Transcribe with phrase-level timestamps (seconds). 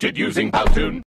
[0.00, 1.09] created using Powtoon.